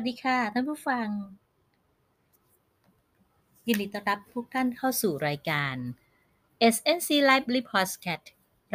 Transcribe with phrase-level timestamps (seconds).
[0.00, 1.08] วัสดีค่ะ ท่านผู้ฟัง
[3.66, 5.76] ยินดีต้อนรับทุกท่านเข้าสู่รายการ
[6.74, 8.26] SNC Library Podcast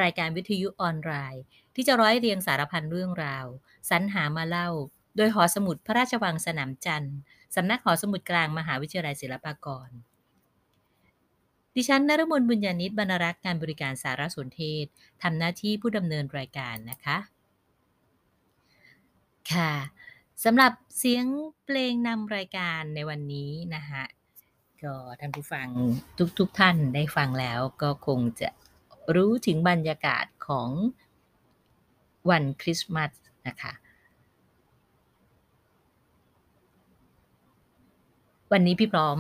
[0.01, 1.43] รายการวิทยุออนไลน์
[1.75, 3.45] ที่จะร้อยเรียงสารพันเรื่องราว
[3.89, 4.69] สรรหามาเล่า
[5.15, 7.17] โดยหอสมุดพระราชวังสนามจันทร์
[7.55, 9.89] สำนักหอสมุดกลางมหาวิทยาลัยศิลปากร
[11.75, 14.85] ดิฉันนรมนบุญญาณิตบรรรักษ์การบริการสารสนเทศ
[15.21, 17.17] ทำหน้าที่ผู้ดำเนินรายการนะคะ
[19.53, 19.73] ค่ะ
[20.43, 21.25] สำหรับเสียง
[21.65, 24.03] เพลงนำรายการในวันนี้นะคะ
[24.83, 25.67] ก็ท่านผู้ฟัง
[26.39, 28.49] ทุกๆทท่านได้ฟังแล้วก็คงจะ
[29.15, 30.69] รู้ถึงบรรยากาศของ
[32.29, 33.11] วันคริสต์มาส
[33.47, 33.73] นะคะ
[38.51, 39.19] วันนี้พี่พร้อม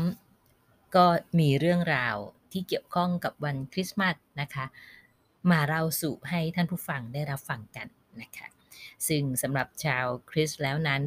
[0.95, 1.05] ก็
[1.39, 2.15] มีเรื่องราว
[2.51, 4.65] ที่เกี่ยวข้องกับวันคริสต์มาสนะคะ
[5.51, 7.87] มาเล่าสู่ให้ท่านผู้ฟังได้รับฟังกัน
[8.21, 8.52] นะคะ
[9.07, 11.03] ซึ่งสำหรับชาวคริสต์แล้วนั้น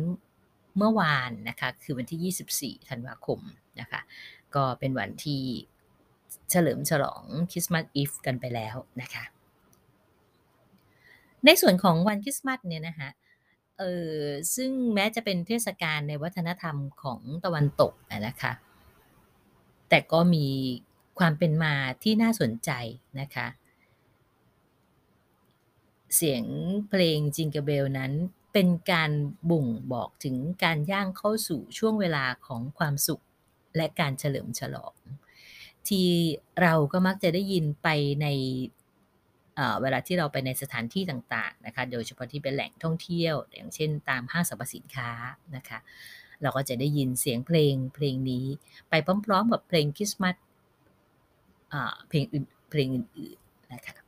[0.79, 3.41] เมื่อวานนะคะคือวันที่ 24 ธันวาคม
[3.81, 4.01] นะคะ
[4.55, 5.43] ก็เป็นวันที่
[6.51, 9.25] เฉลิมฉลองคริสต์มาสอีฟกันไปแล้วนะคะ
[11.45, 13.09] ในส่วนของวันคริสต์มาสเนี่ยนะคะ
[13.79, 14.15] เออ
[14.55, 17.93] ซึ่งแม้จะเป็นเทศกาลในวัฒนธรรมของตะวันตก
[18.27, 18.53] นะคะ
[19.89, 20.47] แต่ก็มี
[21.19, 22.71] ความเป็นมาที่น่าสนใจ
[23.21, 23.47] นะคะ
[26.17, 26.45] เสียง
[26.91, 28.13] เพลงจิงเกเบลนั้น
[28.53, 29.11] เป็นการ
[29.51, 33.23] บ่งบอกถึงการย่างเข้าสู่ช่วงเวลาของความสุข
[33.77, 34.95] และการเฉลิมฉลอง
[35.89, 36.09] ที่
[36.63, 37.89] เราก็มักจะได้ยินไป
[38.23, 38.27] ใน
[39.81, 45.11] เวลาที่เราไปในสถานที่ต่างๆนะคะ โดยเฉพาะที่เป็นแหล่งท่องเที่ยว อย่างเช่นตามห้างสรรพสินค้า
[45.57, 45.79] นะคะ
[46.43, 48.47] เราก็จะได้ยินเสียงเพลงเพลงนี้
[48.91, 48.95] ไป
[49.27, 50.37] พร้อม ๆ กับเพลงคริสต์มาส
[52.09, 54.06] เพลงอื่นเพลงอื่นๆนะคะ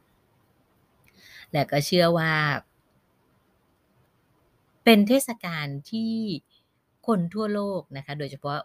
[1.53, 2.33] และก็เชื่อว่า
[4.85, 6.15] เป็นเทศกาลที่
[7.07, 8.59] คนทั่วโลกนะคะ โดยเฉพาะ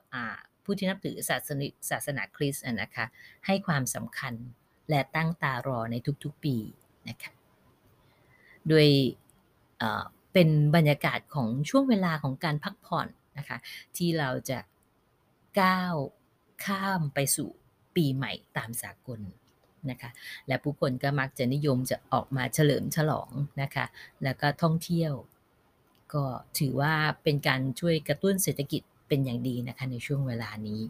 [0.63, 3.05] ผู้ที่นับถือศาสนาศาสนาคริสต์นะคะ
[3.45, 4.33] ให้ความสำคัญ
[4.89, 6.55] และตั้งตารอในทุกๆปี
[7.09, 7.31] นะคะ
[8.69, 8.87] โดย
[10.33, 13.07] เป็นบรรยากาศของช่วงเวลาของการพักผ่อน
[13.37, 13.57] นะคะ
[13.97, 14.59] ที่เราจะ
[15.61, 15.95] ก้าว
[16.65, 17.49] ข้ามไปสู่
[17.95, 19.19] ปีใหม่ตามสากล
[19.91, 20.11] นะคะ
[20.47, 23.29] และผู้คนก็มักจะนิยมจะออกมาเฉลิมฉลอง
[23.61, 23.85] นะคะ
[24.23, 25.13] แล้วก็ท่องเที่ยว
[26.13, 26.23] ก็
[26.59, 30.81] ถือว่าเป็นการช่วยกระตุ้นเศรษฐกิจเป็นอย่างดีนะคะในช่วงเวลานี้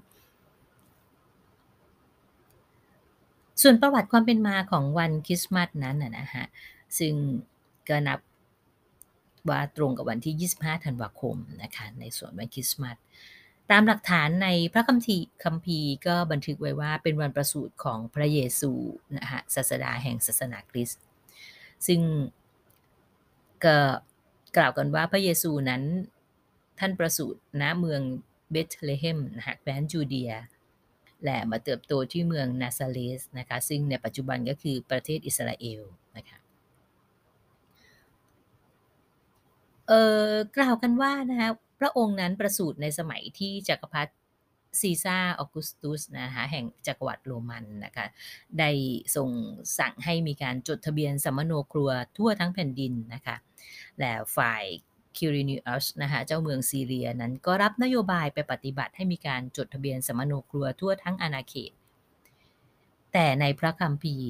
[3.62, 6.46] ส่วนประวัติความเป็นมาของวันคริสต์มาสนั้นนะฮะ
[7.00, 7.14] ซึ่ง
[7.90, 8.20] ก็นับ
[9.50, 12.98] ว่าตรงกับวันที่ 25 ธันวาคมนะคะ ในส่วนวันคริสต์มาส
[13.72, 18.72] ตามหลักฐานในพระคัมภีร์คัมภีร์ก็บันทึกไว้ว่าเป็นวันประสูติของพระเยซู
[19.18, 21.04] นะฮะศาสดาแห่งศาสนาคริสต์
[21.88, 22.02] ซึ่ง
[23.66, 23.78] ก็
[24.58, 25.84] กล่าวกันว่าพระเยซูนั้น
[26.80, 28.02] ท่านประสูติณเมือง
[28.52, 30.32] เบธเลเฮมนะฮะแคว้นจูเดีย
[31.24, 35.82] และมาเติบโตที่เมืองนาซาเร็ธนะคะซึ่งในปัจจุบันก็คือประเทศอิสราเอล
[36.18, 36.40] นะคะ
[39.88, 40.02] เอ่
[40.32, 41.50] อกล่าวกันว่านะคะ
[41.84, 44.12] พระองค์นั้นประสูติในสมัยที่จักรพรรดิ
[44.82, 48.06] ซีซ่าออกุสตุสนะคะแห่งจักรวรรดิโรมันนะคะ
[48.60, 48.70] ได้
[49.16, 49.30] ทรง
[49.80, 53.36] สั่งให้มีการจดทะเบียนสำมะโนครัวทั่วทั้งแผ่นดินนะคะ
[54.00, 54.64] และฝ่าย
[55.18, 61.72] คีรินิอัสนะคะเจ้าเมืองซีเรียนั้นก็รับนโยบายไปปฏิบัติให้มีการจดทะเบียนสำมะโนครัวทั่วทั้งอาณาเขต
[63.14, 64.30] แต่ในพระคัมภีร์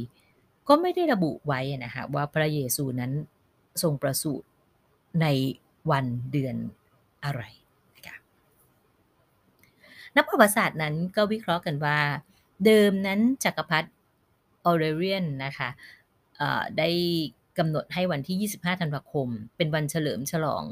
[0.67, 3.11] ก็ไม่ได้ระบุไว้นะคะว่าพระเยซูนั้น
[3.81, 4.47] ทรงประสูติ
[5.21, 5.27] ใน
[5.91, 6.55] วันเดือน
[7.25, 7.41] อะไร
[7.95, 8.17] นะคะ
[10.15, 11.99] นักประวัติศาสตร์นั้นก็วิเคราะห์กันว่า
[12.65, 13.89] เดิมนั้นจักรพรรดิ
[14.65, 15.69] ออเรเรียนนะคะ
[16.77, 16.89] ได้
[17.57, 19.27] กำหนดให้วันที่ 25 ธันวาคม
[19.57, 20.65] เป็นวันเฉลิมฉลอง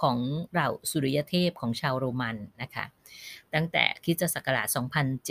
[0.00, 0.18] ของ
[0.54, 2.84] เราสุริยเทพของชาวโรมันนะคะ
[3.54, 4.66] ตั้งแต่คริสตศักราช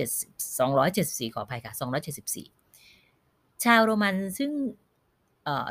[0.06, 1.74] 2,774 ขออภัยค่ะ
[2.88, 4.52] 274 ชาวโรมันซึ่ง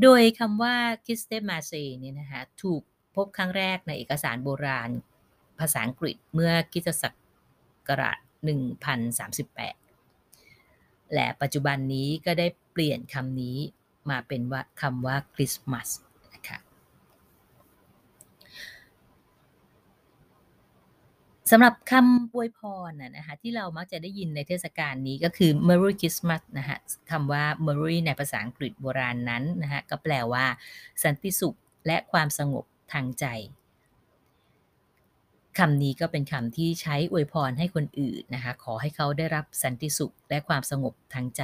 [0.02, 2.82] โดยคำว่าคริสเตมาเซเนี่ยนะคะถูก
[3.14, 4.90] พบครั้งแรกในเอกสารโบราณ
[5.60, 7.08] ภาษาอังกฤษเมื่อคริสตศั
[7.88, 8.18] กราช
[10.26, 13.56] 1038 และปัจจุบันนี้ก็ได้เปลี่ยนคำนี้
[14.10, 15.88] มาเป็นว่าคำว่าคริสต์มาส
[16.34, 16.58] นะคะ
[21.50, 26.78] สำหรับคำอวยพรนะคะที่เรามักจะได้ยินในเทศกาลนี้ก็คือ Merry Christmas นะคะ
[27.10, 30.44] คำว่า Merry ในภาษาอังกฤษโบราณนั้นนะคะก็แปลว่า
[31.04, 31.56] สันติสุข
[31.86, 33.26] และความสงบทางใจ
[35.58, 41.42] คำนี้ก็เป็นคำที่ใช้อวยพรให้คนอื่นนะคะ ขอให้เขาได้รับสันติสุขและความสงบทางใจ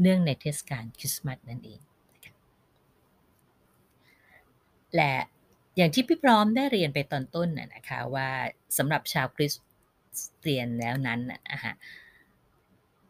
[0.00, 1.80] เนื่องในเทศกาลคริสต์มาสนั่นเอง
[4.96, 5.14] และ
[5.76, 8.28] อย่างที่พี่พร้อมได้เรียนไปตอนต้นนะคะว่า
[8.78, 9.54] สำหรับชาวคริส
[10.38, 11.20] เตียนแล้วนั้น
[11.52, 11.72] นะคะ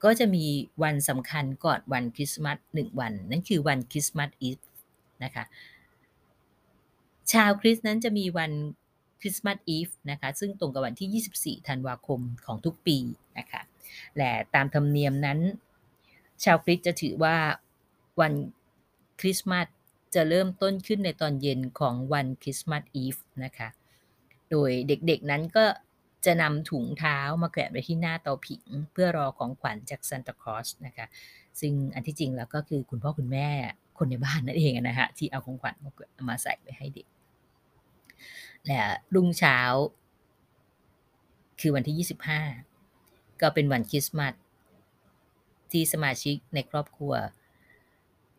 [0.05, 0.45] ก็จะมี
[0.83, 4.59] วันสำคัญก่อนวันคริสต์มาสหนึ่งวัน นั่นคือวันคริสต์มาสอีฟ
[5.25, 5.45] นะคะ
[7.33, 8.53] ชาวคริสต์นั้นจะมีวัน
[9.25, 12.99] คริสต์มาสอีฟนะคะซึ่งตรงกับวันที่ 24 ธันวาคมของทุกปี
[13.39, 13.63] นะคะ
[14.17, 15.39] และตามธรรมเนียมนั้น
[16.45, 17.37] ชาวคริสต์จะถือว่า
[18.21, 18.33] วัน
[19.21, 19.67] คริสต์มาส
[20.15, 23.69] จะเริ่มต้นขึ้นในตอนเย็นของวันคริสต์มาสอีฟนะคะ
[24.51, 25.65] โดยเด็กๆนั้นก็
[26.25, 31.07] จะนำถุงเท้ามาแขวนไว้ที่หน้าเตาผิง เพื่อรอของขวัญจากซานตาคลอสนะคะ
[31.61, 33.49] ซึ่งอันที่จริงแล้วก็คือคุณพ่อคุณแม่
[33.99, 35.75] คนในบ้านนั่นเองนะฮะที่เอาของขวัญ
[36.29, 37.07] มาใส่ไว้ให้เด็ก
[38.67, 38.83] และ
[39.15, 39.59] รุ่งเช้า
[41.61, 42.07] คือวันที่
[42.71, 44.35] 25 ก็เป็นวันคริสต์มาส
[45.73, 47.15] ที่สมาชิกในครอบครัว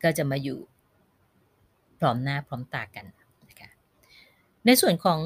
[0.03, 0.59] ก็จะมาอยู่
[1.99, 3.05] พร้อมหน้าพร้อมตากัน
[3.49, 3.69] นะคะ
[4.65, 5.19] ในส่วนของ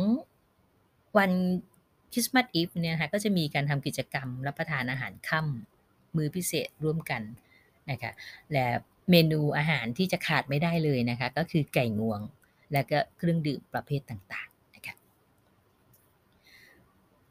[1.17, 1.31] วัน
[2.13, 7.21] คริสต์มาสอีฟเนี่ยนะคะก็จะมีการทำกิจกรรมรับประทานอาหารค่ำมือพิเศษร่วมกัน
[7.91, 8.11] นะคะ
[8.51, 8.65] และ
[9.11, 12.19] เมนูอาหารที่จะขาดไม่ได้เลยนะคะ ก็คือไก่งวง
[12.73, 14.48] และก็เครื่องดื่มประเภทต่าง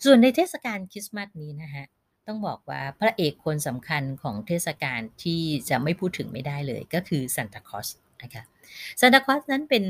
[0.04, 1.84] ส่วนในเทศกาลคริสต์มาสนี้นะคะ
[2.26, 7.88] ต้องบอกว่าพระเอกคนสำคัญของเทศกาลที่จะไม่พูดถึงไม่ได้เลยก็คือซานตาคลอส
[8.22, 8.42] นะคะ
[9.00, 9.84] ซานตาคลอสนั้นเป็น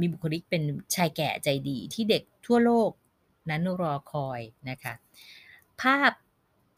[0.00, 0.62] มีบุคลิกเป็น
[0.94, 2.90] ชายแก่ใจดีที่เด็กทั่วโลก
[3.50, 4.40] นั้นรอคอย
[4.70, 4.94] นะคะ
[5.82, 6.12] ภาพ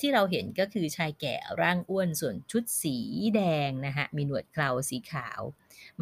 [0.01, 2.97] ที่เราเห็นก็คือชายแก่ร่างอ้วนส่วนชุดสี
[3.35, 5.41] แดงนะคะมีหนวดเคราสีขาว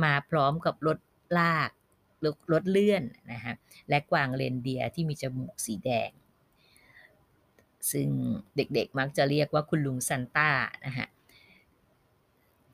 [0.02, 0.98] มาพร้อมกับรถ
[1.38, 1.70] ลาก
[2.52, 3.54] รถเลื่อนนะคะ
[3.88, 6.10] และกวางเลนเดียที่มีจมูกสีแดง
[7.92, 8.08] ซึ่ง
[8.56, 10.50] เด็กๆมักจะเรียกว่าคุณลุงซันต้า
[10.86, 11.06] นะคะ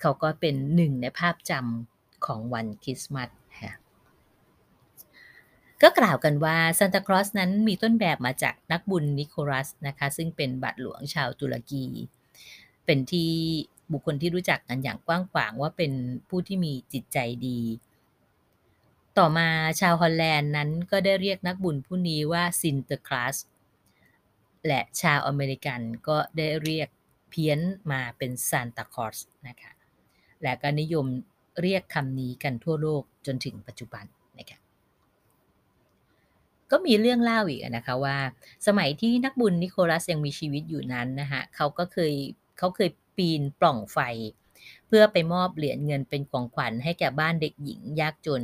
[0.00, 3.30] เขาก็เป็นหนึ่งในภาพจำของวันคริสต์มาส
[3.62, 3.72] ค่ะ
[5.82, 11.84] ก็กล่าวกันว่าซานตาคลอสนั้นมีต้นแบบมาจากนักบุญนิโคลัสนะคะซึ่งเป็นบาทหลวงชาวตุรกี
[12.84, 13.30] เป็นที่
[13.92, 15.92] บุคคลที่รู้จักกันอย่างกว้างขวางว่าเป็น
[16.28, 17.58] ผู้ที่มีจิตใจดี
[19.18, 19.48] ต่อมา
[19.80, 23.36] ชาวฮอลแลนด์นั้นก็ได้เรียกนักบุญผู้นี้ว่าซินเตอร์คลาส
[24.66, 26.88] และชาวอเมริกันก็ได้เรียก
[27.30, 27.60] เพี้ยน
[27.92, 29.16] มาเป็นซานตาคลอส
[29.48, 29.72] นะคะ
[30.42, 31.06] และก็นิยม
[31.60, 34.04] เรียกคำนี้กันทั่วโลกจนถึงปัจจุบัน
[34.38, 34.58] นะคะ
[36.70, 38.16] ก็มีเรื่องเล่าอีกนะคะว่า
[38.66, 42.12] สมัยที่นักบุญนิโคลัสยังมีชีวิตอยู่นั้นนะคะเขาก็เคย
[42.58, 43.98] เขาเคยปีนปล่องไฟ
[44.86, 48.42] เพื่อไปมอบเหรียญเงินเป็นของขวัญให้แก่บ้านเด็กหญิงยากจน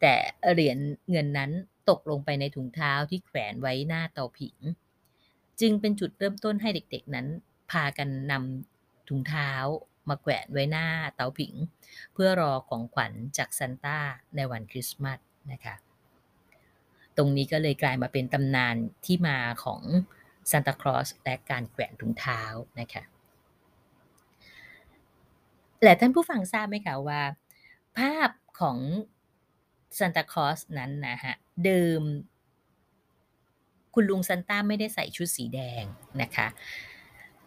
[0.00, 0.14] แต่
[0.52, 0.78] เหรียญ
[1.10, 1.50] เงินนั้น
[1.90, 4.56] ตกลงไปในถุงเท้าที่แขวนไว้หน้าเตาผิง
[5.60, 7.26] จึงเป็นจุดเริ่มต้นให้เด็กๆนั้น
[7.70, 9.50] พากันนำถุงเท้า
[10.08, 10.86] มาแขวนไว้หน้า
[11.16, 11.54] เตาผิง
[12.12, 13.98] เพื่อรอของขวัญจากซานต้า
[14.36, 15.18] ในวันคริสต์มาส
[15.52, 15.74] นะคะ
[17.16, 19.80] ตรงนี้ก็เลยกลายมาเป็นตำนานที่มาของ
[20.50, 22.42] ซานตาคลอสและการแขวนถุงเท้า
[22.80, 23.02] นะคะ
[25.82, 27.22] และท่านผู้ฟังทราบไหมคะว่า
[27.98, 28.78] ภาพของ
[29.98, 32.02] ซานตาคลอสนั้นนะฮะ เดิม
[33.94, 35.82] คุณลุงซันต้าไม่ได้ใส่ชุดสีแดง
[36.22, 36.46] นะคะ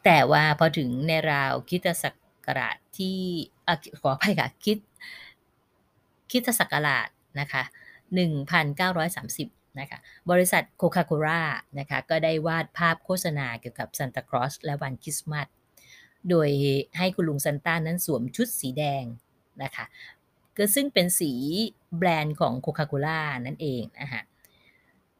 [0.03, 2.09] แต่ว่าพอถึงในราวคิตศั
[2.45, 3.17] กราชที่
[4.01, 4.77] ขออภัยค่ะคิด
[6.31, 7.07] คิดศักราช
[7.39, 7.63] นะคะ
[8.51, 9.99] 1930นะคะ
[10.31, 11.41] บริษัทโคคาโคล่า
[11.79, 15.47] นะคะก็ได้วาดภาพโฆษณาเกี่ยวกับซานตาคลอสและวันคริสต์มาส
[16.29, 16.49] โดย
[16.97, 19.03] ให้คุณลุงซันต้านั้นสวมชุดสีแดง
[19.63, 19.85] นะคะ
[20.57, 21.31] ก็ซึ่งเป็นสี
[21.97, 24.21] แบรนด์ของโคคาโคล่านั่นเองนะคะ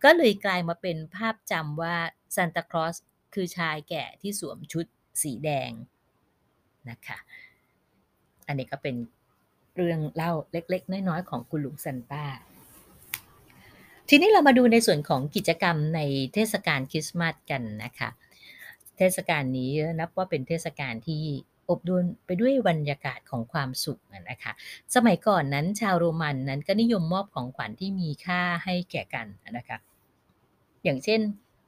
[0.03, 1.95] ก็เลยกลายมาเป็นภาพจำว่า
[2.35, 2.95] ซานตาคลอส
[3.33, 4.85] คือชายแก่ที่สวมชุด
[5.21, 5.71] สีแดง
[6.89, 7.17] นะคะ
[8.47, 8.95] อันนี้ก็เป็น
[9.75, 12.25] เรื่องเล่าเล็ก ๆ น้อย ๆ ของคุณลุงซันต้า
[14.09, 15.99] ทีนี้เรามาดูในส่วนของกิจกรรมใน
[16.33, 18.09] เทศกาลคริสต์มาสกันนะคะ
[18.97, 21.23] เทศกาลนี้นับว่าเป็นเทศกาลที่
[21.71, 24.51] อบดวนไปด้วยบรรยากาศของความสุขนะคะ
[24.95, 29.77] สมัยก่อนนั้นชาวโรมันนั้นก็นิยมมอบของขวัญที่มีค่าให้แก่กันนะคะ
[30.83, 31.21] อย่างเช่น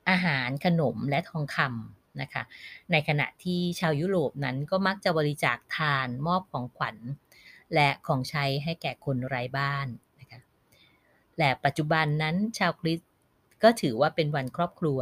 [0.10, 2.44] อาหารขนมและทองคำนะคะ
[2.92, 6.98] ในขณะที่ชาวยุโรปนั้นก็มักจะบริจาคทานมอบของขวัญ
[7.74, 9.88] และของใช้ให้แก่คนไร้บ้าน
[10.20, 10.40] นะคะ
[11.38, 13.00] และปัจจุบันนั้นชาวคริส
[13.64, 15.00] ก็ถือว่าเป็นวันครอบครัว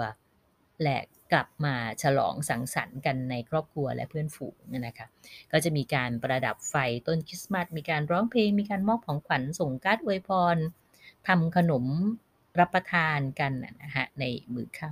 [0.84, 0.98] และ
[1.32, 4.58] กลับมาฉลองสังสรรค์กันในครอบครัวและเพื่อนฝูง
[4.88, 5.08] นะคะ
[5.52, 6.76] ก็จะมีการประดับไฟ
[7.08, 10.58] ต้นคริสต์มาสมีการร้องเพลง มีการมอบของขวัญส่งการ์ดอวยพร
[11.28, 11.86] ทำขนม
[12.60, 13.52] รับประทานกัน
[13.84, 14.24] นะฮะใน
[14.54, 14.90] มือค่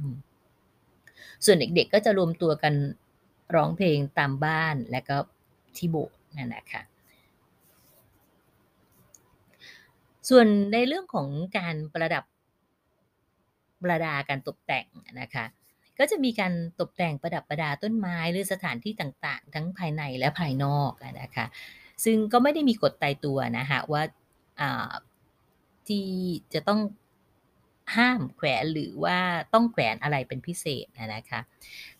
[0.72, 2.74] ำส่วนเด็กๆก็จะรวมตัวกัน
[3.56, 5.18] ร้องเพลงตามบ้านและก็
[5.78, 6.82] ที่โบสถ์นั่นนะคะ
[10.30, 11.28] ส่วนในเรื่องของ
[11.58, 12.24] การประดับ
[13.84, 14.88] ประดาการตกแต่ง
[15.22, 15.46] นะคะ
[16.00, 20.92] ก็จะมีการตกแต่งประดับประดาต้นไม้หรือสถานที่ต่างๆ ทั้งภายในและภายนอก
[21.22, 21.46] นะคะ
[22.04, 24.04] ซึ่งก็ไม่ได้มีกฎตายตัวนะคะว่า
[25.88, 26.08] ที่
[26.54, 26.82] จะต้อง
[27.96, 29.18] ห้ามแขวนหรือว่า
[29.54, 31.40] ต้องแขวนอะไรเป็นพิเศษนะคะ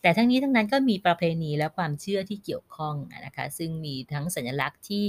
[0.00, 2.94] แต่ทั้งนี้ทั้งนั้นก็มีประเพณีและความเชื่อที่เกี่ยวข้อง
[3.26, 5.04] นะคะ ซึ่งมีทั้งสัญลักษณ์ที่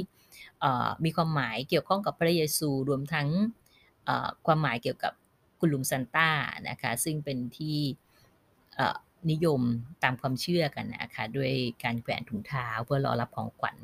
[1.04, 3.28] มีความหมายเกี่ยวข้องกับพระเยซูรวมทั้ง
[4.46, 5.14] ความหมายเกี่ยวกับ
[5.60, 6.30] คุณลุงซันต้า
[6.70, 7.80] นะคะ ซึ่งเป็นที่
[9.32, 9.62] นิยม
[10.04, 11.52] ตามความเชื่อกันนะคะด้วย
[11.84, 13.78] การแขวนถุงเท้าเพื่อรอรับของขวัญ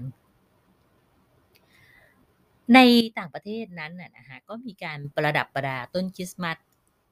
[2.74, 2.80] ใน
[3.18, 6.58] ต่างประเทศนั้นนะคะก็มีการประดับประดาต้นคริสต์มาส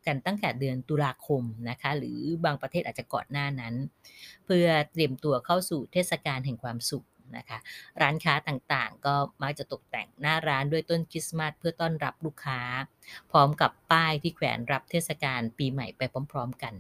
[0.06, 3.76] กันตั้งแต่เดือนตุลาคมนะคะหรือบางประเทศอาจจะก่อนหน้านั้น
[4.46, 7.06] เพื่อเตรียมตัวเข้าสู่เทศกาลแห่งความสุข
[7.38, 7.58] นะคะ
[8.02, 12.60] ร้านค้าต่างๆ ก็มักจะตกแต่งหน้าร้านด้วยต้นคริสต์มาสเพื่อต้อนรับลูกค้า
[13.32, 16.02] พร้อมกับป้ายที่แขวนรับเทศกาลปีใหม่ไป
[16.32, 16.74] พร้อม ๆ กัน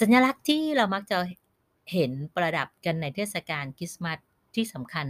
[0.00, 1.18] สัญลักษณ์ที่เรามักจะ
[1.92, 4.18] เห็นประดับกันในเทศกาลคริสต์มาส
[4.54, 5.06] ที่สำคัญ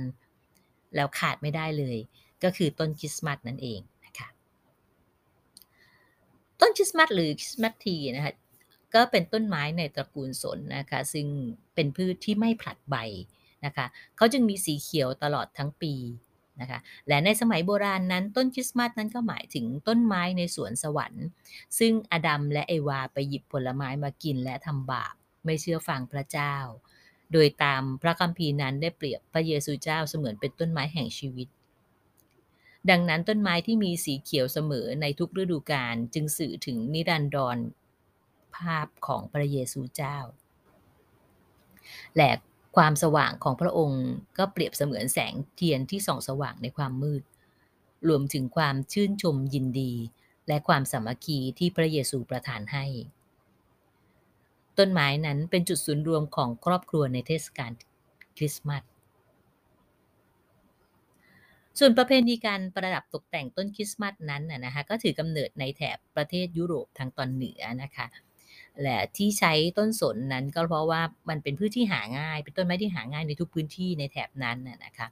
[0.95, 1.99] แล้วขาดไม่ได้เลย
[2.43, 4.29] ก็คือต้นคริสต์มาสนั่นเองนะคะ
[6.61, 8.35] ต้นคริสต์มาสหรือคริสต์มาสทีนะคะ
[8.95, 11.27] ก็เป็นต้นไม้ในตระกูลสนนะคะซึ่ง
[11.75, 12.97] เป็นพืชที่ไม่ผลัดใบ
[13.65, 15.95] นะคะเขาจึงมีสีเขียวตลอดทั้งปี
[16.61, 21.27] นะคะ และในสมัยโบราณนั้นต้นคริสต์มาสนั้นก็หมายถึงต้นไม้ในสวนสวรรค์
[21.79, 26.55] ซึ่งอดัมและเอวาไปหยิบผลไม้มากินและทำบาป ไม่เชื่อฟังพระเจ้า
[27.33, 31.49] โดยตามพระคัมภีร์นั้นได้เปรียบพระเยซูเจ้าเสมือนเป็นต้นไม้แห่งชีวิต
[32.91, 37.59] ดังนั้นต้นไม้ที่มีสีเขียวเสมอในทุกฤดูกาลจึงสื่อถึงนิรันดร
[38.57, 40.19] ภาพของพระเยซูเจ้า
[42.17, 42.31] และ
[42.77, 44.05] ความสว่างของพระองค์
[44.39, 47.23] ก็เปรียบเสมือนแสงเทียนที่ส่องสว่างในความมืด
[48.09, 49.93] รวมถึงความชื่นชมยินดี
[50.49, 52.85] และความสามัคคีที่พระเยซูประทานให้
[54.79, 57.71] ต้นไม้นั้นเป็นจุดศูนย์รวมของครอบครัวในเทศกาล
[58.37, 58.83] คริสต์มาส
[61.79, 68.07] ส่วนประเพณีการประดับตกแต่งต้นคริสต์มาสนั้นนะคะก็ถือกำเนิดในแถบประเทศยุโรปทางตอนเหนือนะคะ
[68.83, 75.07] และที่ใช้ต้นสนนั้นก็เพราะว่ามันเป็นพืชที่หาง่าย เป็นต้นไม้ที่หาง่ายในทุกพื้นที่ในแถบนั้นนะคะ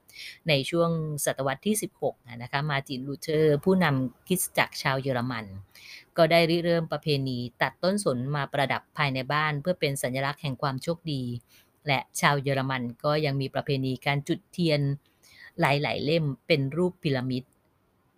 [0.48, 0.90] ในช่วง
[1.24, 5.44] ศตวรรษที่ 16นะคะมาร์ตินลูเทอร์ ผู้นำคริสตจักรชาวเยอรมัน
[6.16, 11.22] ก็ได้ริเริ่มประเพณี ตัดต้นสนมาประดับภายในบ้าน เพื่อเป็นสัญลักษณ์แห่งความโชคดี
[11.86, 14.80] และชาวเยอรมันก็ยังมีประเพณีการจุดเทียน
[15.60, 17.44] หลายๆเล่มเป็นรูปพีระมิด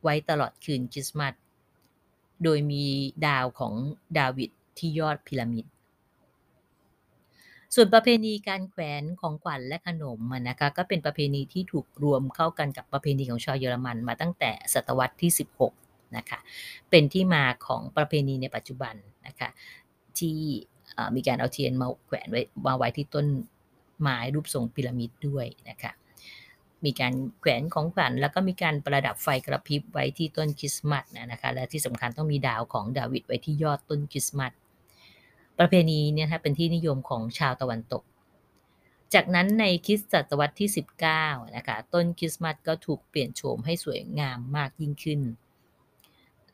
[0.02, 1.34] ไว้ตลอดคืนคริสต์มาส
[2.44, 2.84] โดยมี
[3.26, 3.74] ดาวของ
[4.18, 5.66] ดาวิด ที่ยอดพีระมิด
[7.75, 15.30] ส่วนประเพณีการแขวนของขวัญและขนมนะคะก็เป็นประเพณีที่ถูกรวมเข้ากันกับประเพณีของชาวเยอรมันมาตั้งแต่ศตวรรษที่
[15.73, 16.38] 16นะคะ
[16.90, 18.94] เป็นที่มาของประเพณีในปัจจุบัน
[19.26, 19.49] นะคะ
[20.18, 20.38] ที่
[21.14, 23.26] มีการเอาเทียนมาแขวนไว้มาไว้ที่ต้น
[24.00, 25.92] ไม้รูปทรงพีระมิดด้วยนะคะ
[26.85, 34.52] มีการแขวนของขวัญแล้วก็มีการประดับไฟกระพริบไว้ที่ต้นคริสต์มาสนะคะ และที่สำคัญต้องมีดาวของดาวิดไว้ที่ยอดต้นคริสต์มาส
[35.58, 38.02] ประเพณีเนี่ยนะเป็นที่นิยมของชาวตะวันตก
[39.14, 40.70] จากนั้นในคริสตศตวรรษที่
[41.10, 45.20] 19 นะคะ ต้นคริสต์มาสก็ถูกเปลี่ยนโฉมให้สวยงามมากยิ่งขึ้น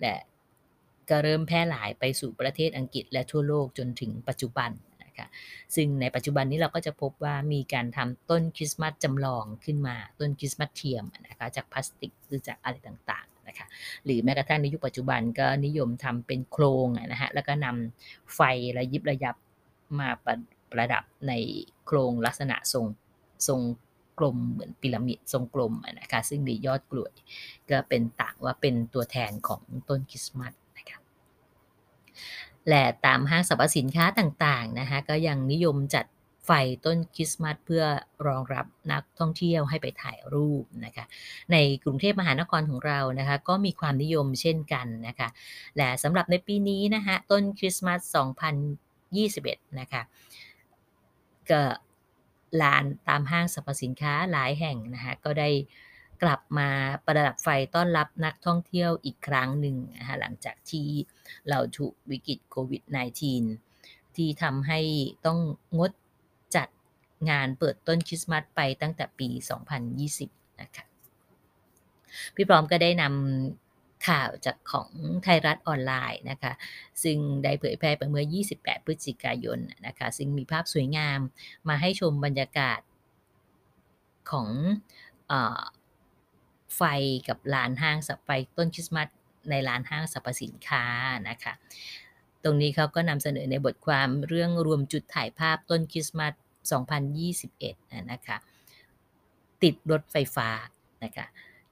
[0.01, 0.17] และ
[1.11, 4.71] ก็เริ่มแพร่หลายไปสู่ประเทศอังกฤษและทั่วโลกจนถึงปัจจุบัน
[5.05, 5.27] นะคะ
[5.75, 13.67] ซึ่งในปัจจุบันนี้เราก็จะพบว่ามีการทำต้นคริสต์มาสจำลองขึ้นมาต้นคริสต์มาสเทียมนะคะจากพลาสติกหรือจากอะไรต่าง นะคะ
[14.05, 18.41] หรือแม้กระทั่งในยุคปัจจุบันก็นิยมทำเป็นโครงนะฮะแล้วก็นำไฟ
[18.77, 19.37] ระยิบระยับ
[19.99, 20.37] มาประ
[20.71, 21.33] ประดับใน
[21.87, 22.85] โครงลักษณะทรง
[23.49, 23.61] ทรง
[24.19, 27.15] กลมเหมือนพีระมิดทรงกลมนะคะซึ่งมียอดกลวย
[27.71, 30.99] ก็เป็นต่างว่าเป็นตัวแทนของต้นคริสต์มาสนะคะ
[32.69, 36.07] และตามห้างสรรพสินค้าต่างๆนะคะก็ยังนิยมจัด
[36.47, 36.51] ไฟ
[36.87, 37.85] ต้นคริสต์มาสเพื่อ
[38.27, 41.05] รองรับนักท่องเที่ยวให้ไปถ่ายรูปนะคะ
[41.53, 45.29] ในกรุงเทพมหานครของเรานะคะก็มีความนิยมเช่นกันนะคะ
[45.77, 48.17] และสำหรับในปีนี้นะคะต้นคริสต์มาส
[49.63, 50.03] 2021 นะคะ
[51.51, 51.63] ก็
[52.63, 55.51] ลานตามห้างสรรพสินค้าหลายแห่งนะคะก็ได้
[56.23, 56.69] กลับมา
[57.07, 60.89] ประดับไฟต้อนรับนักท่องเที่ยวอีกครั้งหนึ่งนะคะหลังจากที่
[61.49, 62.83] เราถูกวิกฤตโควิด
[63.51, 64.81] -19 ที่ทำให้
[65.27, 65.39] ต้อง
[65.79, 66.04] งดจัด
[67.31, 69.29] งานเปิดต้นคริสต์มาสไปตั้งแต่ปี
[69.95, 70.85] 2020 นะคะ
[72.35, 74.91] พี่พร้อมก็ได้นำข่าวจากของ
[75.23, 76.53] ไทยรัฐออนไลน์นะคะ
[77.03, 78.25] ซึ่งได้เผยแพร่ไปเมื่อ
[78.57, 81.21] 28 พฤศจิกายนนะคะ ซึ่งมีภาพสวยงาม
[81.69, 82.81] มาให้ชมบรรยากาศ
[84.31, 84.49] ของ
[86.77, 86.83] ไฟ
[87.29, 89.09] กับลานห้างสับไฟต้นคริสต์มาส
[89.51, 90.85] ในร้านห้างสรรพสินค้า
[91.29, 91.53] นะคะ
[92.45, 96.33] ตรงนี้เขาก็นำเสนอในบทความเรื่องรวมจุดถ่ายภาพต้นคริสต์มาส
[96.65, 98.37] 2021นะคะ
[99.63, 100.49] ติดรถไฟฟ้า
[101.05, 101.27] นะคะ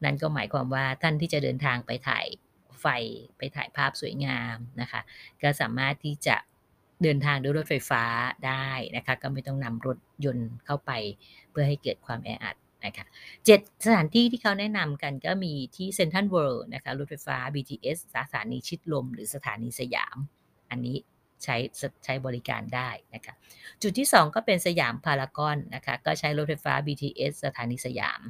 [0.04, 2.26] นั่นก็หมายความว่าท่านที่จะเดินทางไปถ่าย
[2.80, 2.86] ไฟ
[3.38, 5.00] ไปถ่ายภาพสวยงามนะคะ
[5.42, 6.36] ก็สามารถที่จะ
[7.02, 8.04] เดินทางด้วยรถไฟฟ้า
[8.46, 10.90] ได้นะคะก็ไม่ต้องนำรถยนต์เข้าไป
[11.50, 13.06] เพื่อให้เกิดความแออัดนะคะ
[13.44, 20.16] เจ็ดสถานที่ที่เขาแนะนำกันก็มีที่เซ็นทรัลเวิลด์นะคะรถไฟฟ้า BTS สถานีชิดลม หรือสถานีสยาม
[20.70, 20.96] อันนี้
[21.44, 21.56] ใช้
[22.04, 23.34] ใช้บริการได้นะคะ
[23.82, 28.20] จุดที่ 2 ก็เป็นสยามพารากอนนะคะก็ใช้รถไฟฟ้า BTS สถานีสยาม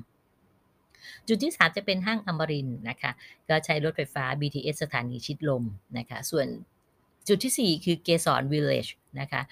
[1.28, 3.12] จุดที่ 3 จะเป็นห้างอมรินทร์นะคะ
[3.48, 5.64] ก็ใช้รถไฟฟ้า BTS สถานีชิดลม
[5.98, 6.46] นะคะส่วน
[7.28, 8.88] จุดที่ 4 คือเกสรวิลเลจ
[9.20, 9.42] นะคะ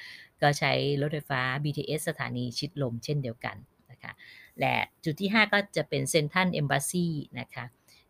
[0.43, 3.57] ก็ใช้รถไฟฟ้า BTS สถานีชิดลมเช่นเดียวกัน
[3.91, 4.13] นะคะ
[4.61, 7.07] และจุดที่ 5 ก็จะเป็นเซนทันเอมบ s ซี
[7.41, 7.65] นะคะ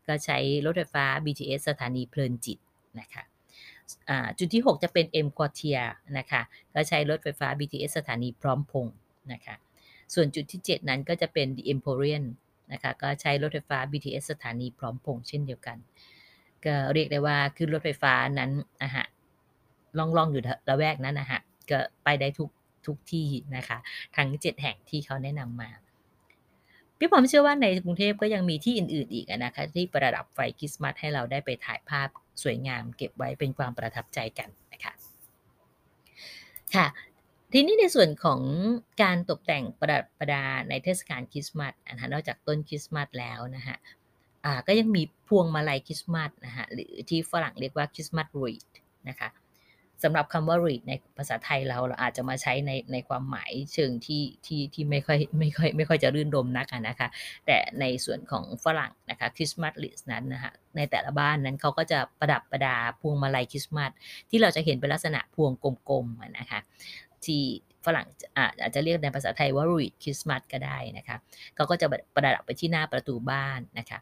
[0.07, 2.59] ก็ใช้รถไฟฟ้า BTS สถานีเพลินจิต
[3.01, 3.23] นะคะ
[4.39, 5.87] จุดที่ 6 จะเป็น M Quartier
[6.19, 6.43] นะคะ
[6.75, 8.97] ก็ใช้รถไฟฟ้า BTS สถานีพร้อมพงศ์
[9.33, 9.55] นะคะ
[10.15, 12.25] ส่วนจุดที่ 7 นั้นก็จะเป็น The Emporium
[12.73, 15.77] นะคะ ก็ใช้รถไฟฟ้า BTS สถานีพร้อมพงศ์เช่นเดียวกัน
[16.65, 18.51] ก็เรียกได้ว่าขึ้นรถไฟฟ้านั้น
[18.83, 19.07] นะฮะ
[19.99, 22.51] ล่องๆอยู่ระแวกนั้นนะฮะ ก็ไปได้ทุก
[22.87, 23.79] ทุกที่นะคะ
[24.17, 25.71] ทั้ง 7 แห่งที่เขาแนะนำมา
[26.99, 32.09] พี่ผมเชื่อว่าในกรุงเทพก็ยังมีที่อื่นๆอีกนะคะ ที่ประดับไฟคริสต์มาสให้เราได้ไปถ่ายภาพ
[32.43, 34.93] สวยงามเก็บไว้เป็นความประทับใจกันนะคะ
[36.75, 36.87] ค่ะ
[37.53, 38.41] ทีนี้ในส่วนของ
[39.03, 43.77] การตกแต่งประดับประดาในเทศกาลคริสต์มาสนะคะนอกจากต้นคริสต์มาสแล้วนะคะ
[44.45, 48.65] อ่าก็ยังมีพวงมาลัยคริสต์มาสนะคะหรือที่ฝรั่งเรียกว่าคริสต์มาสรีด
[49.09, 49.29] นะคะ
[50.05, 57.09] สำหรับคำว่า read ในภาษาไทยเราเราอาจจะมาใช้ในในความหมายเชิงที่ที่ที่ไม่ค่อยไม่ค่อยไม่ค่อยจะรื่นรมนักนะคะ
[57.47, 63.91] แต่ในส่วนของฝรั่งนะคะคริสต์มาสลิสนั้นนะคะในแต่ละบ้านนั้นเขาก็จะประดับประดาพวงมาลัยคริสต์มาส
[64.31, 65.53] ที่เราจะเห็นเป็นลักษณะพวง
[65.91, 66.61] กลมๆนะคะ
[67.25, 67.43] ที่
[67.87, 68.07] ฝรั่ง
[68.63, 71.17] อาจจะเรียกในภาษาไทยว่า read คริสต์มาสก็ได้นะคะ
[71.55, 73.99] เขาก็จะประดับไปที่หน้าประตูบ้านนะคะ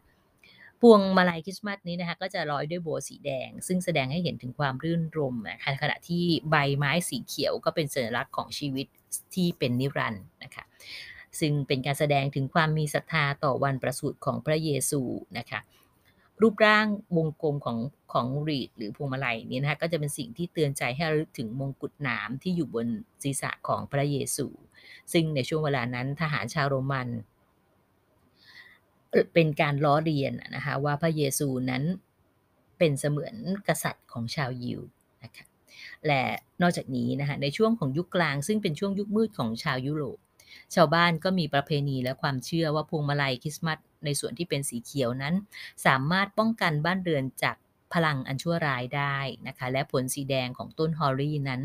[0.81, 8.87] พวงมาลัยคริสต์มาสนี้นะคะก็จะร้อยด้วยโบสีแดง ซึ่งแสดงให้เห็นถึงความรื่นรมนะคะขณะที่ใบไม้สีเขียวก็เป็นสัญลักษณ์ของชีวิต
[9.33, 10.63] ที่เป็นนิรันดร์นะคะ
[11.39, 15.01] ซึ่งเป็นการแสดงถึงความมีศรัทธาต่อวันประสูติของพระเยซู
[15.37, 15.59] นะคะ
[16.41, 16.87] รูปร่าง
[17.17, 17.77] วงกลมของ
[18.13, 22.87] ของรีดหรือพวงมาลัยนี้นะคะก็จะเป็นสิ่งที่เตือนใจให้ระลึกถึงมงกุฎหนามที่อยู่บน
[23.23, 24.47] ศีรษะของพระเยซู
[25.13, 27.07] ซึ่งในช่วงเวลานั้นทหารชาวโรมัน
[29.33, 31.83] เป็นการล้อเลียนนะคะว่าพระเยซูนั้น
[32.77, 33.35] เป็นเสมือน
[33.67, 34.81] กษัตริย์ของชาวยิว
[35.23, 35.45] นะคะ
[36.07, 36.23] และ
[36.61, 40.17] นอกจากนี้นะคะในช่วงของยุคกลาง ซึ่งเป็นช่วงยุคมืดของชาวยุโรป
[40.75, 45.35] ชาวบ้านก็มีประเพณีและความเชื่อว่าพวงมาลัยคริสต์มาสในส่วนที่เป็นสีเขียวนั้น
[45.85, 47.55] สามารถป้องกันบ้านเรือนจาก
[47.93, 49.17] พลังอันชั่วร้ายได้
[49.47, 51.61] นะคะและผลสีแดงของต้นฮอลลี่นั้น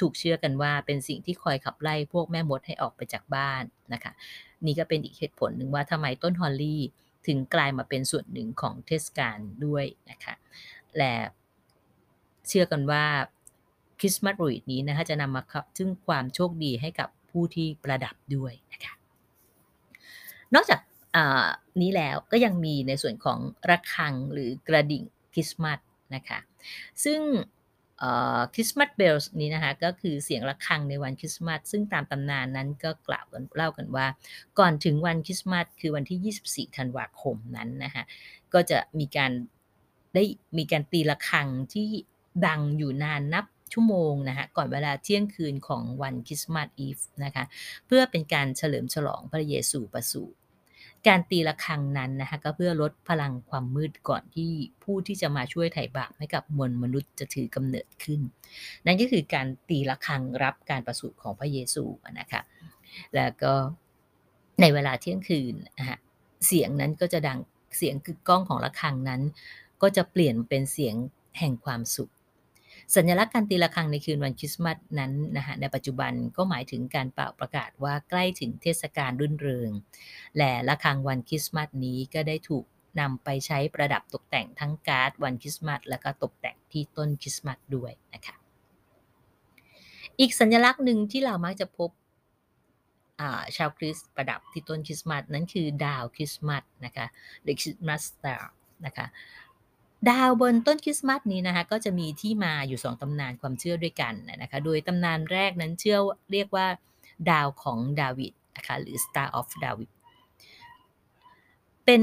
[0.00, 3.62] ถูกเชื่อกันว่าเป็นสิ่งที่คอยขับไล่พวกแม่มดให้ออกไปจากบ้าน
[3.94, 4.12] นะคะ
[4.66, 6.82] นี่ก็เป็นอีกเหตุผลหนึ่งว่าทำไมต้นฮอลลี่
[7.26, 10.34] ถึงกลายมาเป็นส่วนหนึ่งของเทศกาลด้วยนะคะ
[10.96, 11.14] และ
[12.48, 13.04] เชื่อกันว่า
[14.00, 15.42] Christmas wreath นี้นะคะจะนำมา
[15.78, 18.92] ซึ่งความโชคดีให้กับผู้ที่ประดับด้วยนะคะ
[20.54, 20.80] นอกจาก
[21.82, 25.78] นี้แล้วก็ยังมีในส่วนของระฆังหรือกระดิ่งคริสต์มาส
[26.14, 26.38] นะคะ
[27.04, 27.20] ซึ่ง
[28.54, 34.06] Christmas bells นี้นะคะก็คือเสียงระฆังในวันคริสต์มาสซึ่งตามตำนานนั้นก็กล่าวกันเล่ากันว่า
[34.58, 38.04] ก่อนถึงวันคริสต์มาสคือวันที่ 24 ธันวาคมนั้นนะคะ
[38.54, 39.32] ก็จะมีการ
[40.14, 40.24] ได้
[40.58, 41.88] มีการตีะระฆังที่
[42.46, 47.44] ดังอยู่นานนับชั่วโมงนะคะก่อนเวลาเที่ยงคืนของวันคริสต์มาสอีฟนะคะ
[47.86, 50.38] เพื่อเป็นการเฉลิมฉลองพระเยซูประสูติ
[51.08, 54.50] การตีะระฆังนั้นนะคะก็เพื่อลดพลังความมืดก่อนที่
[54.82, 58.20] ผู้ที่จะมาช่วยไถ่บาปให้กับมวลมนุษย์จะถือกำเนิดขึ้น
[58.86, 61.84] นั่นก็คือการตีะระฆังรับการประสูติของพระเยซู
[62.18, 62.42] นะคะ
[63.16, 63.52] แล้วก็
[64.60, 65.98] ในเวลาเที่ยงคืนนะ
[66.46, 67.38] เสียงนั้นก็จะดัง
[67.76, 69.22] เสียงคือก้องของระฆังนั้น
[69.82, 70.94] ก็จะเปลี่ยนเป็นเสียง
[71.38, 72.10] แห่งความสุข
[72.94, 79.70] สัญลักษณ์การตีระฆังในคืนวันคริสต์มาสนั้นนะฮะในปัจจุบันก็หมายถึงการป่าวประกาศว่าใกล้ถึงเทศกาลรื่นเริง
[80.36, 82.64] และระฆังวันคริสต์มาสนี้ก็ได้ถูก
[83.00, 88.36] นำไปใช้ประดับตกแต่งทั้งการ์ดวันคริสต์มาสแล้วก็ตกแต่งที่ต้นคริสต์มาสด้วยนะคะ
[90.20, 91.90] อีกสัญลักษณ์หนึ่งที่เรามักจะพบ
[93.56, 97.06] ชาวคริสต์ประดับที่ต้นคริสต์มาสนั้นคือดาวคริสต์มาสนะคะ
[97.42, 98.52] หรือคริสต์มาสสตาร์
[98.86, 99.06] นะคะ
[100.10, 105.98] ดาวบนต้นคริสต์มาสนี้นะคะก็จะมีที่มาอยู่สองตำนานความเชื่อด้วยกันนะคะโดยตำนานแรกนั้นเชื่อ
[106.32, 106.66] เรียกว่า
[107.30, 109.90] ดาวของดาวิดนะคะหรือ Star of David
[111.84, 112.02] เป็น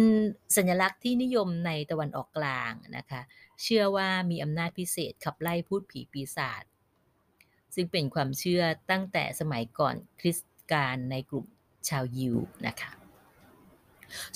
[0.56, 3.22] สัญลักษณ์ที่นิยมในตะวันออกกลางนะคะ
[3.64, 6.64] เชื่อว่ามีอำนาจพิเศษขับไล่พูดผีปีศาจ
[7.76, 11.46] ซึ่งเป็นความเชื่อตั้งแต่สมัยก่อนคริสต์กาลในกลุ่ม
[11.90, 12.36] ชาวยิว
[12.68, 13.03] นะคะ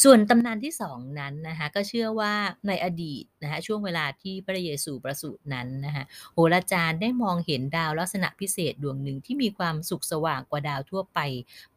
[0.03, 2.33] ส่วนตำนานที่สองนั้นนะคะก็เชื่อว่า
[2.67, 11.19] ในอดีตนะคะช่วงเวลาที่พระเยซูประสูตินั้นนะคะโหราจารย์ได้มองเห็นดาวลักษณะพิเศษดวงหนึ่งที่มีความสุขสว่างกว่าดาวทั่วไป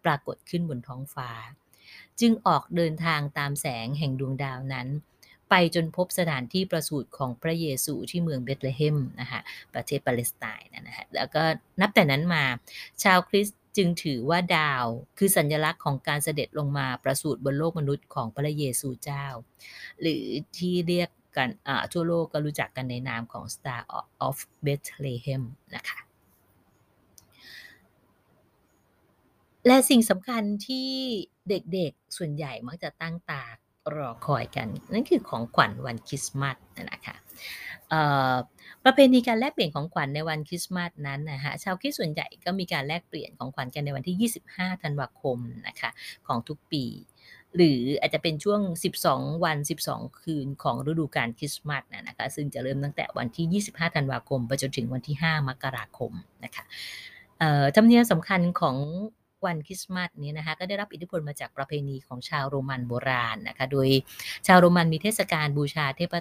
[0.04, 1.30] ปรากฏขึ้นบนท้องฟ้า
[2.20, 4.88] จึงออกเดินทางตามแสงแห่งดวงดาวนั้น
[5.50, 9.40] ไปจนพบสถานที่ประสูติของพระเยซูที่เมืองเบธเลเฮมนะคะ
[9.74, 11.42] ประเทศปาเลสไตน์นะฮะแล้วก็
[11.80, 12.44] นับแต่นั้นมา
[13.02, 14.86] ชาวคริสต์ จึงถือว่าดาว
[15.18, 19.26] คือสัญลักษณ์ของการเสด็จลงมาประสูติบนโลกมนุษย์ของพระเยซูเจ้า
[20.00, 20.24] หรือ
[20.58, 21.48] ที่เรียกกัน
[21.92, 23.82] ทั่วโลกก็รู้จักกันในนามของ Star
[24.26, 25.42] of Bethlehem
[25.74, 26.00] นะคะ
[29.66, 30.90] และสิ่งสำคัญที่
[31.48, 33.44] เด็กๆส่วนใหญ่มักจะตั้งตา
[33.96, 36.56] รอคอยกัน นั่นคือของขวัญวันคริสต์มาส
[36.92, 37.16] นะคะ
[38.84, 45.90] ประเพณีการแลกเปลี่ยนของขวัญในวันคริสต์มาสนั้นนะฮะชาวคริสต์ส่วนใหญ่ก็มีการแลกเปลี่ยนของขวัญกันในวันที่ 25 ธันวาคมนะคะ
[46.26, 46.84] ของทุกปี
[47.56, 48.60] หรืออาจจะเป็นช่วง
[49.02, 49.56] 12 วัน
[49.90, 56.12] 12 คืนของฤดูกาลคริสต์มาสนะคะซึ่งจะเริ่มตั้งแต่วันที่ 25 ธันวาคมไปจนถึงวันที่ 5 มกราคม
[56.44, 56.64] นะคะ
[57.74, 58.76] ธรรมเนียมสำคัญของ
[59.46, 63.88] วันคริสต์มาสนี้นะคะก็ได้รับอิทธิพลมาจากประเพณีของชาวโรมันโบราณนะคะโดย
[64.46, 66.14] ชาวโรมันมีเทศกาลบูชาเทพ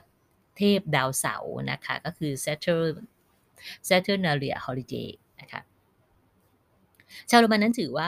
[0.60, 2.93] เทพดาวเสาร์นะคะก็คือ Saturn
[3.89, 5.62] Saturnalia Holiday นะคะ
[7.30, 8.08] ชาวโรมันนั้นถือว่า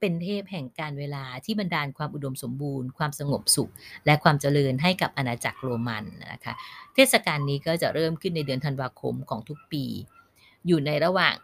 [0.00, 3.72] เป็นเทพแห่งการเวลาที่บรรดาลความอุดมสมบูรณ์ ความสงบสุข
[4.06, 6.54] และความเจริญให้กับอาณาจักรโรมันนะคะ
[6.94, 9.84] เทศกาลนี้ก็จะเริ่มขึ้นในเดือนธันวาคมของทุกปี
[10.66, 11.36] อยู่ในระหว่าง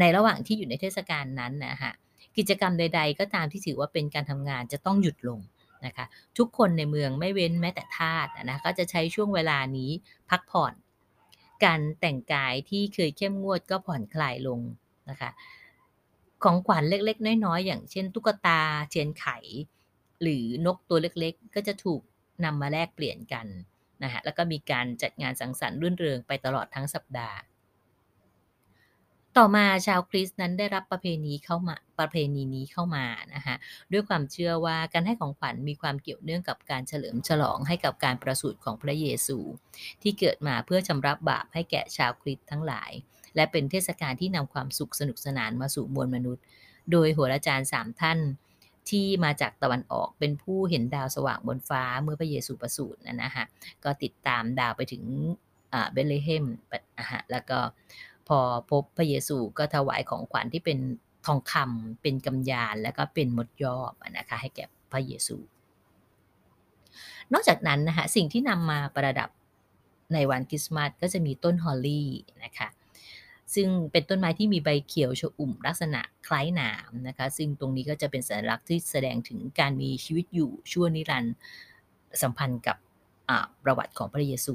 [0.00, 1.92] ในระหว่างที่อยู่ในเทศกาลนั้นนะคะ
[2.36, 5.40] กิจกรรมใด ๆ ก็ตามที่ถือว่าเป็นการทำงานจะต้องหยุดลง
[5.86, 6.06] นะคะ
[6.38, 9.90] ทุกคนในเมืองไม่เว้นแม้แต่ทาสนะก็จะใช้ช่วงเวลานี้
[10.30, 10.74] พักผ่อน
[11.64, 14.60] การแต่งกายที่เคยเข้มงวดก็ผ่อนคลายลง
[15.10, 15.30] นะคะ
[16.44, 18.60] ของขวัญเล็กๆ น้อยๆ อย่างเช่น ตุ๊กตา
[18.90, 19.26] เทียนไข
[20.22, 22.00] หรือนกตัวเล็กๆ ก็จะถูก
[22.44, 23.46] นำมาแลกเปลี่ยนกัน
[24.02, 27.38] นะฮะแล้วก็มีการจัดงานสังสรรค์รื่นเริงไปตลอดทั้งสัปดาห์
[29.36, 33.54] ต่อมาชาวคริสต์นั้นได้รับประเพณีเข้ามา ประเพณีนี้เข้ามานะคะ
[33.92, 39.38] ด้วยความเชื่อว่าการให้ของขวัญมีความเกี่ยวเนื่องกับการเฉลิมฉลองให้กับการประสูติของพระเยซู
[40.02, 42.90] ที่เกิดมาเพื่อชำระบบาปให้แก่ชาวคริสต์ทั้งหลาย
[43.36, 46.44] และเป็นเทศกาลที่นำความสุขสนุกสนานมาสู่มวลมนุษย์
[46.92, 48.18] โดยโหราจารย์สามท่าน
[48.90, 53.46] ที่มาจากตะวันออกเป็นผู้เห็นดาวสว่างบนฟ้าเมื่อพระเยซูประสูตินะฮะ
[53.84, 55.02] ก็ติดตามดาวไปถึง
[55.92, 56.44] เบธเลเฮม
[56.98, 57.58] นะฮะแล้วก็
[58.28, 58.38] พอ
[58.70, 60.78] พบพระเยซูก็ถวายของขวัญที่เป็น
[61.26, 65.36] ทองคำเป็นกำยานแล้วก็เป็นมดยอบนะคะให้แก่พระเยซู
[67.32, 69.30] นอกจากนั้นนะคะสิ่งที่นำมาประดับ
[70.14, 72.10] ในวันคริสต์มาสก็จะมีต้นฮอลลี่
[72.44, 72.68] นะคะ
[73.54, 81.34] ซึ่งเป็นต้นไม้ที่มีใบเขียวชอุ่มลักษณะคล้ายหนามนะคะ ซึ่งตรงนี้ก็จะเป็นสัญลักษณ์ที่แสดงถึงการมีชีวิตอยู่ชั่วนิรันดร์
[82.22, 82.76] สัมพันธ์กับ
[83.64, 84.54] ประวัติของพระเยซู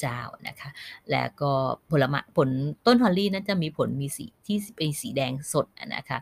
[0.00, 0.70] เจ้านะคะ
[1.10, 1.52] และก็
[1.90, 2.48] ผลไม้ผล
[2.86, 6.18] ต้นฮอลลี่นั้นจะมีผลมีสีที่เป็นสีแดงสดนะคะ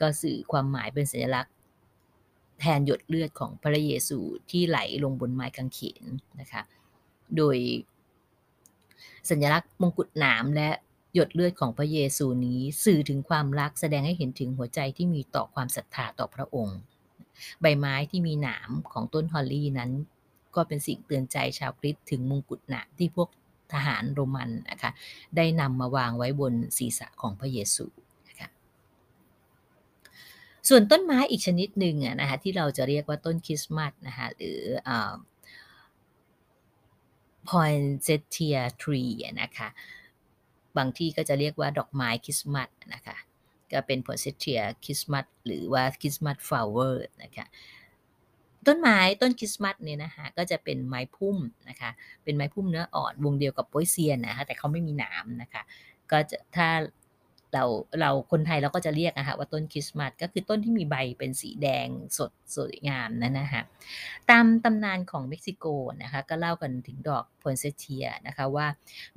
[0.00, 1.52] ก็สื่อความหมายเป็นสัญลักษณ์
[2.60, 4.18] แทนหยดเลือดของพระเยซู
[4.50, 6.04] ที่ไหลลงบนไม้กางเขน
[6.40, 6.62] นะคะ
[7.36, 7.56] โดย
[9.30, 10.70] สัญลักษณ์มงกุฎหนามและ
[11.14, 16.78] หยดเลือดของพระเยซูนี้สื่อถึงความรักแสดงให้เห็นถึงหัวใจที่มีต่อความศรัทธาต่อพระองค์
[17.60, 19.90] ใบไม้ที่มีหนามของต้นฮอลลี่นั้น
[20.56, 23.28] ก็เป็นสิ่งเตือนใจชาวคริสต์ถึงมงกุฎหนามที่พวก
[23.72, 24.90] ทหารโรมันนะคะ
[25.36, 27.86] ได้นำมาวางไว้บนศีรษะของพระเยซู
[28.28, 28.48] นะคะ
[30.68, 34.60] ส่วนต้นไม้อีกชนิดหนึ่งนะคะที่เราจะเรียกว่าต้นคริสต์มาสนะคะหรือ
[37.50, 39.12] poinsettia tree
[39.42, 39.68] นะคะ
[40.76, 43.16] บางที่ก็จะเรียกว่าดอกไม้คริสต์มาสนะคะ
[43.72, 47.46] ก็เป็น poinsettia คริสต์มาสหรือว่าคริสต์มาส flower นะคะ
[48.66, 51.36] ต้นไม้ต้นคริสต์มาสเนี่ยนะคะก็จะเป็นไม้พุ่ม
[51.68, 51.90] นะคะ
[52.24, 55.62] เป็นไม้พุ่มเนื้ออ่อนวงเดียวกับโปยเซียนนะคะแต่เขาไม่มีหนามนะคะ
[56.10, 56.68] ก็จะถ้า
[57.54, 57.64] เรา
[58.00, 61.88] เราคนไทยเราก็จะเรียกนะคะว่าต้นคริสต์มาสก็คือต้นที่มีใบเป็นสีแดง
[62.18, 63.62] สดสวยงามนั่นนะคะ
[64.30, 65.64] ตามตำนานของเม็กซิโก
[66.02, 68.66] นะคะก็เล่ากันถึงดอก poinsettia นะคะว่า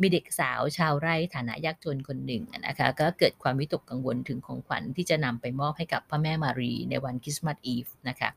[0.02, 8.30] มีเด็กสาวชาวไร่ฐานะยากจนคนหนึ่งนะคะก็เกิดความวิตกกังวลถึงของขวัญที่จะนำไปมอบให้กับพระแม่มารีในวัน Christmas Eve นะคะ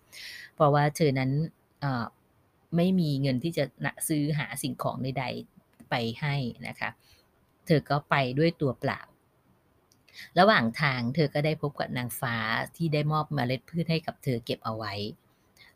[0.54, 1.30] เพราะว่าเธอนั้น
[2.76, 3.64] ไม่มีเงินที่จะ
[4.08, 6.34] ซื้อหาสิ่งของใดๆไปให้
[6.68, 6.90] นะคะ
[7.66, 9.00] เธอก็ไปด้วยตัวเปล่า
[10.38, 12.36] ระหว่างทางเธอก็ได้พบกับนางฟ้า
[12.76, 14.94] ที่ได้มอบเมล็ดพืชให้กับเธอเก็บเอาไว้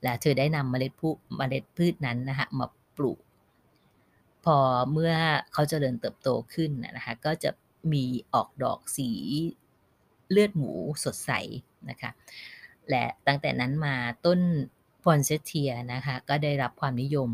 [0.02, 3.20] และเธอได้นำเมล็ดพืชเมล็ดพืชนั้นนะคะมาปลูก
[4.44, 4.56] พอ
[4.92, 5.14] เมื่อ
[5.52, 7.50] เขาจเจริญเติบโตขึ้นนะคะก็จะ
[7.92, 9.10] มีออกดอกสี
[10.30, 10.72] เลือดหมู
[11.04, 11.30] สดใส
[11.90, 12.10] นะคะ
[12.90, 14.40] และตั้งแต่นั้นมาต้น
[15.02, 17.30] พอนเซเทียนะคะก็ได้รับความนิยม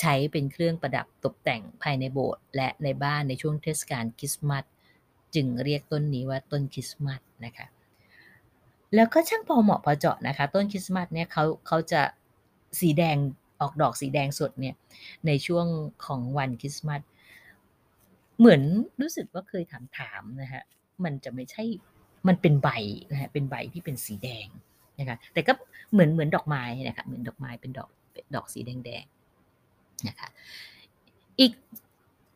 [0.00, 4.64] ใช้เป็นเครื่องประดับตกแต่งภายในโบสถ์และในบ้านในช่วงเทศกาลคริสต์มาส
[5.34, 7.66] จึงเรียกต้นนี้ว่าต้นคริสต์มาสนะคะ
[8.94, 12.02] แล้วก็ช่างพอเหมาะพอเจาะนะคะ ต้นคริสต์มาสเนี่ยเขาเขาจะ
[12.80, 13.16] สีแดง
[13.60, 14.74] ออกดอกสีแดงสดเนี่ย
[15.26, 15.66] ในช่วง
[16.04, 17.00] ของวันคริสต์มาส
[18.38, 18.62] เหมือน
[19.00, 20.62] รู้สึกว่าเคยถามถามนะฮะ
[21.04, 21.64] มันจะไม่ใช่
[22.28, 22.68] มันเป็นใบ
[23.10, 24.46] นะฮะเป็นใบที่เป็นสีแดง
[24.98, 25.52] นะคะแต่ก็
[25.92, 27.88] เหมือนเหมือนดอกไม้นะคะเหมือนดอกไม้เป็นดอก
[28.34, 29.04] ดอกสีแดงแดง
[30.08, 30.28] นะคะ
[31.40, 31.52] อีก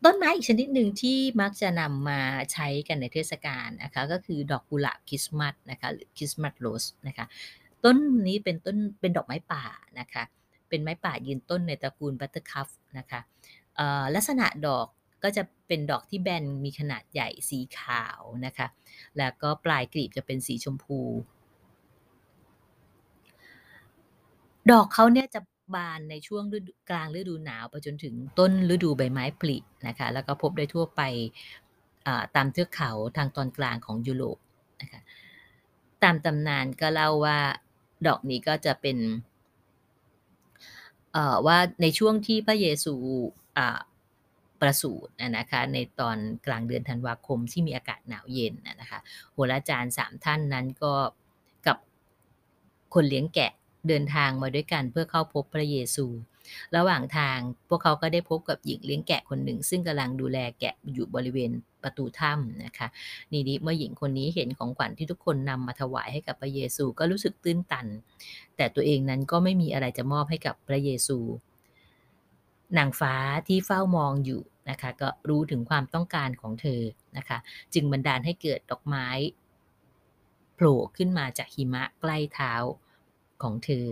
[0.04, 2.20] ต้นไม้อีกชนิดหนึ่งที่มักจะนำมา
[2.52, 7.26] ใช้กันในเทศกาลนะคะก็คือดอกกุหลาบคริสต์มาสนะคะหรือ Christmas rose นะคะ
[7.84, 7.96] ต้น
[8.28, 9.64] นี้เป็นต้นเป็นดอกไม้ป่า
[10.00, 10.24] นะคะ
[10.68, 13.20] เป็นไม้ป่ายืนต้นในตระกูล buttercup นะคะ
[14.14, 14.87] ลักษณะดอก
[15.22, 18.66] ก็จะเป็นดอกที่แบนมีขนาดใหญ่สีขาวนะคะ
[19.18, 21.00] แล้วก็ปลายกลีบจะเป็นสีชมพู
[24.70, 25.40] ดอกเขาเนี่ยจะ
[25.74, 31.02] บานในช่วงฤดูกลางฤดูหนาวไปจนถึงต้นฤดูใบไม้ผลินะคะแล้วก็พบได้ทั่วไป
[32.37, 34.38] ตามเทือกเขาทางตอนกลางของยุโรป
[34.83, 35.00] นะคะ
[36.02, 37.38] ตามตำนานก็เล่าว่า
[38.07, 38.98] ดอกนี้ก็จะเป็น
[41.46, 42.94] ว่าในช่วงที่พระเยซู
[44.61, 48.98] ประสูตินะคะในตอนกลางเดือนธันวาคมที่มีอากาศหนาวเย็นนะคะ
[49.33, 50.94] โหราจารย์สามท่านนั้นก็
[51.66, 51.78] กับ
[52.94, 53.52] คนเลี้ยงแกะ
[53.88, 56.07] เดินทางมาด้วยกันเพื่อเข้าพบพระเยซู
[56.77, 61.51] ระหว่างทางพวกเขาก็ได้พบกับหญิงเลี้ยงแกะคนหนึ่ง ซึ่งกำลังดูแลแกะอยู่บริเวณ
[61.83, 62.88] ประตูถ้ำนะคะ
[63.33, 67.87] นี่นี้เมื่อหญิงคนนี้เห็นของขวัญที่ทุกคนนำมาถวายให้กับพระเยซูก็รู้สึกตื้นตัน
[68.57, 71.18] แต่ตัวเองนั้นก็ไม่มีอะไรจะมอบให้กับพระเยซู
[72.79, 73.14] นางฟ้า
[73.48, 76.83] ที่เฝ้ามองอยู่นะคะก็รู้ถึงความต้องการของเธอ
[77.16, 77.38] นะคะ
[77.74, 79.09] จึงบันดาลให้เกิดดอกไม้
[80.55, 82.53] โผล่ขึ้นมาจากหิมะใกล้เท้า
[83.42, 83.85] ของเธอ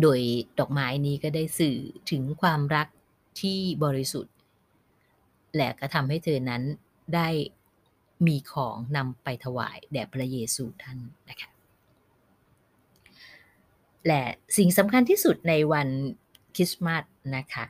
[0.00, 0.20] โดย
[0.58, 1.78] ดอกไม้นี้ก็ได้สื่อ
[2.10, 2.88] ถึงความรัก
[3.40, 4.34] ที่บริสุทธิ์
[5.56, 6.62] และก็ทำให้เธอนั้น
[7.14, 7.28] ได้
[8.26, 11.50] มีของนำไปถวายแด่พระเยซูท่านนะคะ
[14.06, 14.24] และ
[14.56, 15.88] สิ่งสำคัญที่สุดในวัน
[16.54, 17.04] คริสต์มาส
[17.36, 17.64] นะคะ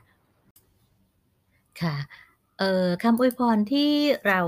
[1.81, 1.95] ค่ะ
[3.03, 3.91] คำอวยพรที่
[4.27, 4.41] เรา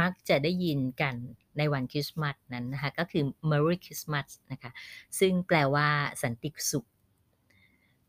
[0.00, 1.14] มักจะได้ยินกัน
[1.58, 4.70] ในวันคริสต์มาสนั้นนะคะก็คือ Merry Christmas นะคะ
[5.18, 5.88] ซึ่งแปลว่า
[6.22, 6.86] สันติสุข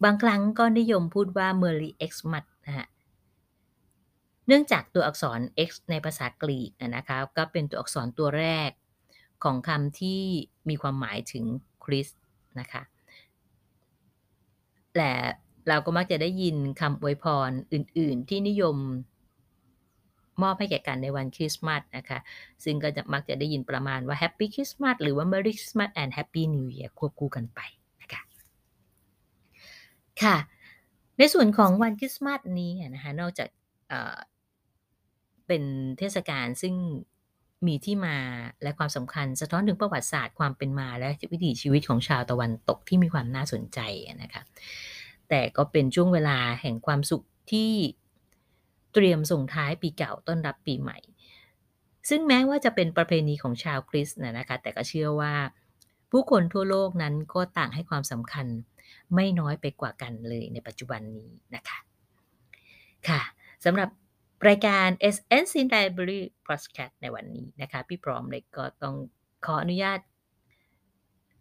[0.03, 2.87] บางครั้งก็นิยมพูดว่า Merry Xmas นะคะ
[4.47, 8.69] เนื่องจากตัวอักษร X ในภาษากรีกนะคะก็เป็นตัวอักษรตัวแรก
[9.43, 10.21] ของคำที่
[10.69, 11.45] มีความหมายถึง
[11.83, 12.21] คริสต์
[12.59, 12.83] นะคะ
[14.97, 15.15] และ
[15.69, 18.77] เราก็มักจะได้ยินคำอวยพรอื่น ๆ ที่นิยม
[20.43, 22.19] มอบให้แก่กันในวันคริสต์มาสนะคะ
[22.63, 27.59] ซึ่งก็จะมักจะได้ยินประมาณว่า Happy Christmas หรือว่า Merry Christmas and Happy New Year ควบคู่กันไป
[28.01, 28.21] นะคะ
[30.21, 30.37] ค่ะ
[31.17, 33.49] ในส่วนของวันคริสต์มาสนี้นะคะนอกจาก
[33.89, 35.63] เเป็น
[35.99, 36.75] เทศกาลซึ่ง
[37.67, 38.17] มีที่มา
[38.63, 43.79] และความสำคัญสะท้อนถึงประวัติศาสตร์ความเป็นมาและวิถีชีวิตของชาวตะวันตกที่มีความน่าสนใจ
[44.21, 44.41] นะคะ
[45.29, 47.71] แต่ก็เป็นช่วงเวลาแห่งความสุขที่
[48.97, 50.97] เตรียมส่งท้ายปีเก่าต้อนรับปีใหม่
[52.09, 55.33] ซึ่งแม้ว่าจะเป็นประเพณีของชาวคริสต์นะนะคะ แต่ก็เชื่อว่า
[56.11, 58.47] ผู้คนทั่วโลกนั้นก็ต่างให้ความสำคัญ
[59.15, 61.79] ไม่น้อยไปกว่ากันเลยในปัจจุบันนี้นะคะ
[63.07, 63.21] ค่ะ
[63.65, 63.89] สำหรับ
[64.47, 68.95] รายการ SNC Library Podcast ในวันนี้นะคะ พี่พร้อมเลยก็ต้อง
[69.45, 69.99] ขออนุญาต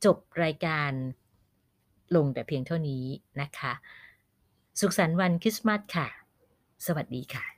[0.05, 0.91] จบรายการ
[2.17, 3.05] ลงแต่เพียงเท่านี้
[3.41, 3.73] นะคะ
[4.81, 6.09] สุขสันต์วันคริสต์มาสค่ะ
[6.87, 7.56] สวัสดีค่ะ